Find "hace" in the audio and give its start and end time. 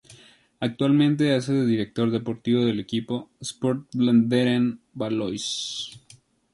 1.35-1.53